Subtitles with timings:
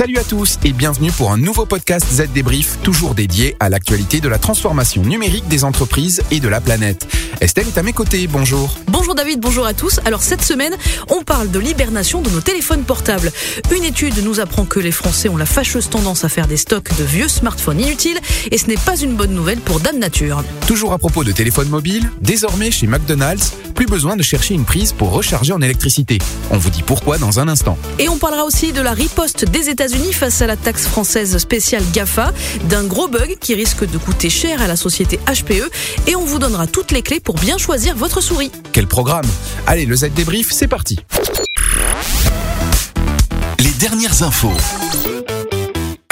[0.00, 4.22] Salut à tous et bienvenue pour un nouveau podcast Z Débrief, toujours dédié à l'actualité
[4.22, 7.06] de la transformation numérique des entreprises et de la planète.
[7.42, 8.78] Estelle est à mes côtés, bonjour.
[8.86, 10.00] Bonjour David, bonjour à tous.
[10.06, 10.74] Alors cette semaine,
[11.10, 13.30] on parle de l'hibernation de nos téléphones portables.
[13.76, 16.96] Une étude nous apprend que les Français ont la fâcheuse tendance à faire des stocks
[16.98, 20.42] de vieux smartphones inutiles et ce n'est pas une bonne nouvelle pour Dame Nature.
[20.66, 24.92] Toujours à propos de téléphone mobile, désormais chez McDonald's, plus besoin de chercher une prise
[24.92, 26.18] pour recharger en électricité.
[26.50, 27.78] On vous dit pourquoi dans un instant.
[27.98, 31.82] Et on parlera aussi de la riposte des États-Unis face à la taxe française spéciale
[31.92, 32.32] GAFA,
[32.68, 35.70] d'un gros bug qui risque de coûter cher à la société HPE
[36.06, 38.50] et on vous donnera toutes les clés pour bien choisir votre souris.
[38.72, 39.26] Quel programme?
[39.66, 40.98] Allez, le Z débrief, c'est parti.
[43.58, 44.52] Les dernières infos.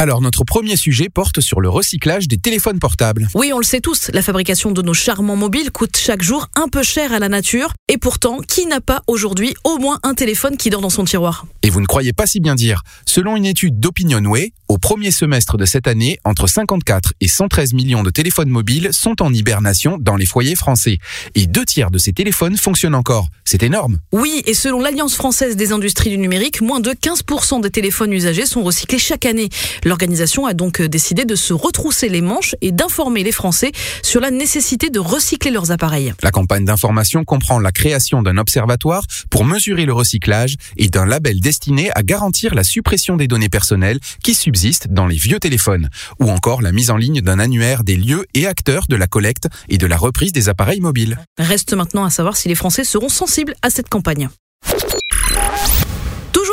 [0.00, 3.26] Alors, notre premier sujet porte sur le recyclage des téléphones portables.
[3.34, 6.68] Oui, on le sait tous, la fabrication de nos charmants mobiles coûte chaque jour un
[6.68, 7.72] peu cher à la nature.
[7.88, 11.46] Et pourtant, qui n'a pas aujourd'hui au moins un téléphone qui dort dans son tiroir?
[11.62, 12.82] Et vous ne croyez pas si bien dire.
[13.06, 18.04] Selon une étude d'OpinionWay, au premier semestre de cette année, entre 54 et 113 millions
[18.04, 20.98] de téléphones mobiles sont en hibernation dans les foyers français.
[21.34, 23.26] Et deux tiers de ces téléphones fonctionnent encore.
[23.44, 23.98] C'est énorme.
[24.12, 28.46] Oui, et selon l'Alliance française des industries du numérique, moins de 15% des téléphones usagés
[28.46, 29.48] sont recyclés chaque année.
[29.88, 33.72] L'organisation a donc décidé de se retrousser les manches et d'informer les Français
[34.02, 36.12] sur la nécessité de recycler leurs appareils.
[36.22, 41.40] La campagne d'information comprend la création d'un observatoire pour mesurer le recyclage et d'un label
[41.40, 45.88] destiné à garantir la suppression des données personnelles qui subsistent dans les vieux téléphones,
[46.20, 49.48] ou encore la mise en ligne d'un annuaire des lieux et acteurs de la collecte
[49.70, 51.16] et de la reprise des appareils mobiles.
[51.38, 54.28] Reste maintenant à savoir si les Français seront sensibles à cette campagne.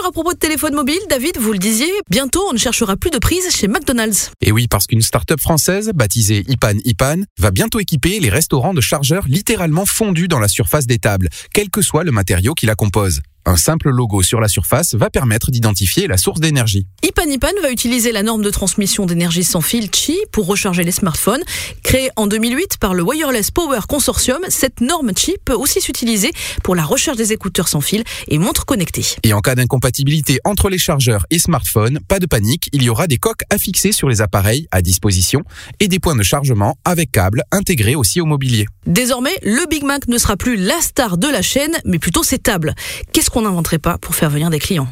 [0.05, 3.17] À propos de téléphone mobile, David, vous le disiez, bientôt on ne cherchera plus de
[3.17, 4.29] prise chez McDonald's.
[4.39, 8.81] Et oui, parce qu'une start-up française, baptisée Ipan Ipan, va bientôt équiper les restaurants de
[8.81, 12.75] chargeurs littéralement fondus dans la surface des tables, quel que soit le matériau qui la
[12.75, 13.21] compose.
[13.47, 16.87] Un simple logo sur la surface va permettre d'identifier la source d'énergie.
[17.03, 20.91] Ipan Ipan va utiliser la norme de transmission d'énergie sans fil Qi pour recharger les
[20.91, 21.43] smartphones.
[21.83, 26.31] Créée en 2008 par le Wireless Power Consortium, cette norme Qi peut aussi s'utiliser
[26.63, 29.05] pour la recharge des écouteurs sans fil et montres connectées.
[29.21, 33.05] Et en cas d'incompatibilité entre les chargeurs et smartphones, pas de panique, il y aura
[33.05, 35.43] des coques affixées sur les appareils à disposition
[35.79, 38.65] et des points de chargement avec câbles intégrés aussi au mobilier.
[38.87, 42.39] Désormais, le Big Mac ne sera plus la star de la chaîne, mais plutôt ses
[42.39, 42.73] tables.
[43.13, 44.87] Qu'est-ce qu'on n'inventerait pas pour faire venir des clients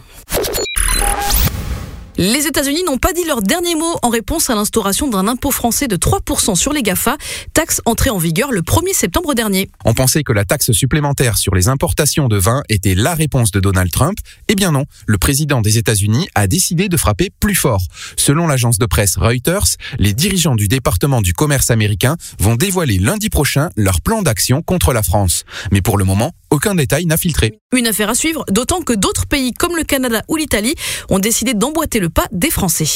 [2.17, 5.87] les États-Unis n'ont pas dit leur dernier mot en réponse à l'instauration d'un impôt français
[5.87, 7.17] de 3% sur les GAFA,
[7.53, 9.69] taxe entrée en vigueur le 1er septembre dernier.
[9.83, 13.59] On pensait que la taxe supplémentaire sur les importations de vin était la réponse de
[13.59, 14.17] Donald Trump.
[14.47, 17.81] Eh bien non, le président des États-Unis a décidé de frapper plus fort.
[18.15, 23.29] Selon l'agence de presse Reuters, les dirigeants du département du commerce américain vont dévoiler lundi
[23.29, 25.45] prochain leur plan d'action contre la France.
[25.71, 27.57] Mais pour le moment, aucun détail n'a filtré.
[27.75, 30.75] Une affaire à suivre, d'autant que d'autres pays comme le Canada ou l'Italie
[31.09, 32.87] ont décidé d'emboîter le pas des Français.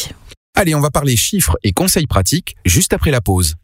[0.56, 3.56] Allez, on va parler chiffres et conseils pratiques juste après la pause.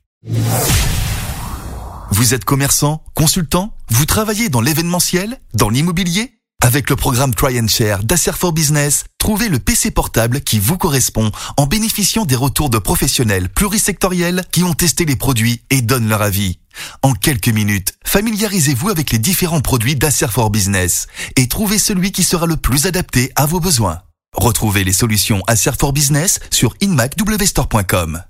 [2.11, 3.75] Vous êtes commerçant, consultant?
[3.89, 6.39] Vous travaillez dans l'événementiel Dans l'immobilier?
[6.63, 10.77] Avec le programme Try and Share d'Acer for Business, trouvez le PC portable qui vous
[10.77, 16.07] correspond en bénéficiant des retours de professionnels plurisectoriels qui ont testé les produits et donnent
[16.07, 16.59] leur avis.
[17.01, 22.23] En quelques minutes, familiarisez-vous avec les différents produits d'Acer for Business et trouvez celui qui
[22.23, 23.99] sera le plus adapté à vos besoins.
[24.35, 28.23] Retrouvez les solutions Acer for Business sur inmacwstore.com.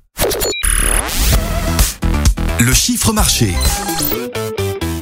[2.60, 3.54] Le chiffre marché.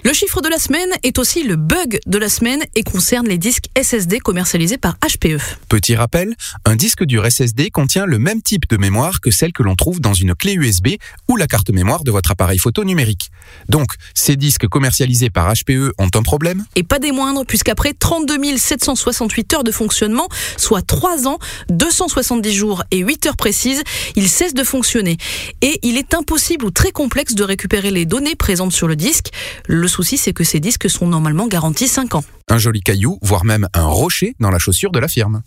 [0.03, 3.38] Le chiffre de la semaine est aussi le bug de la semaine et concerne les
[3.38, 5.38] disques SSD commercialisés par HPE.
[5.69, 6.35] Petit rappel,
[6.66, 10.01] un disque dur SSD contient le même type de mémoire que celle que l'on trouve
[10.01, 10.95] dans une clé USB
[11.29, 13.29] ou la carte mémoire de votre appareil photo numérique.
[13.69, 16.66] Donc, ces disques commercialisés par HPE ont un problème?
[16.75, 21.38] Et pas des moindres, puisqu'après 32 768 heures de fonctionnement, soit 3 ans,
[21.69, 23.84] 270 jours et 8 heures précises,
[24.16, 25.17] il cesse de fonctionner.
[25.61, 29.28] Et il est impossible ou très complexe de récupérer les données présentes sur le disque.
[29.67, 32.23] Le souci, c'est que ces disques sont normalement garantis 5 ans.
[32.49, 35.43] Un joli caillou, voire même un rocher dans la chaussure de la firme.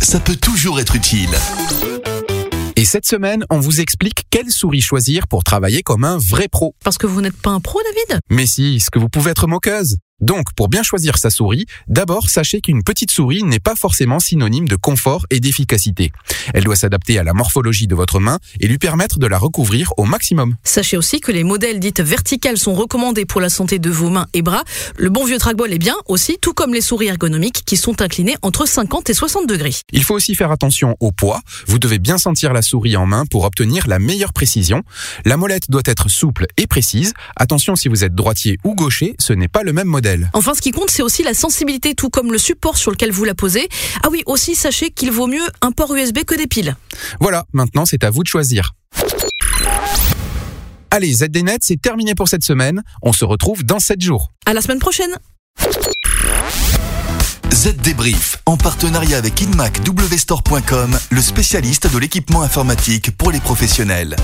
[0.00, 1.30] Ça peut toujours être utile.
[2.76, 6.74] Et cette semaine, on vous explique quelle souris choisir pour travailler comme un vrai pro.
[6.82, 8.20] Parce que vous n'êtes pas un pro, David?
[8.30, 9.98] Mais si, ce que vous pouvez être moqueuse?
[10.20, 14.68] Donc, pour bien choisir sa souris, d'abord sachez qu'une petite souris n'est pas forcément synonyme
[14.68, 16.12] de confort et d'efficacité.
[16.54, 19.92] Elle doit s'adapter à la morphologie de votre main et lui permettre de la recouvrir
[19.96, 20.56] au maximum.
[20.64, 24.26] Sachez aussi que les modèles dites verticales sont recommandés pour la santé de vos mains
[24.34, 24.64] et bras.
[24.96, 28.36] Le bon vieux trackball est bien aussi, tout comme les souris ergonomiques qui sont inclinées
[28.42, 29.74] entre 50 et 60 degrés.
[29.92, 31.40] Il faut aussi faire attention au poids.
[31.66, 34.82] Vous devez bien sentir la souris en main pour obtenir la meilleure précision.
[35.24, 37.14] La molette doit être souple et précise.
[37.36, 40.30] Attention si vous êtes droitier ou gaucher, ce n'est pas le même modèle.
[40.32, 43.24] Enfin, ce qui compte, c'est aussi la sensibilité, tout comme le support sur lequel vous
[43.24, 43.68] la posez.
[44.02, 46.76] Ah oui, aussi, sachez qu'il vaut mieux un port USB que des piles.
[47.20, 48.72] Voilà, maintenant c'est à vous de choisir.
[50.90, 52.82] Allez, ZDNet, c'est terminé pour cette semaine.
[53.02, 54.32] On se retrouve dans 7 jours.
[54.46, 55.16] À la semaine prochaine.
[57.52, 64.16] Z Débrief, en partenariat avec InMacWstore.com, le spécialiste de l'équipement informatique pour les professionnels.